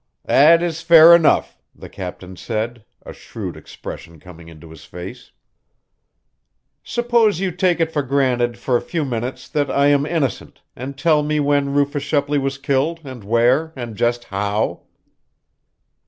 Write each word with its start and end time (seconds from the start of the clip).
"That 0.25 0.63
is 0.63 0.81
fair 0.81 1.13
enough," 1.13 1.59
the 1.75 1.87
captain 1.87 2.35
said, 2.35 2.85
a 3.05 3.13
shrewd 3.13 3.55
expression 3.55 4.19
coming 4.19 4.47
into 4.47 4.71
his 4.71 4.83
face. 4.83 5.31
"Suppose 6.83 7.39
you 7.39 7.51
take 7.51 7.79
it 7.79 7.91
for 7.91 8.01
granted, 8.01 8.57
for 8.57 8.75
a 8.75 8.81
few 8.81 9.05
minutes, 9.05 9.47
that 9.49 9.69
I 9.69 9.89
am 9.89 10.07
innocent, 10.07 10.63
and 10.75 10.97
tell 10.97 11.21
me 11.21 11.39
when 11.39 11.75
Rufus 11.75 12.01
Shepley 12.01 12.39
was 12.39 12.57
killed, 12.57 13.01
and 13.05 13.23
where, 13.23 13.73
and 13.75 13.95
just 13.95 14.23
how." 14.23 14.85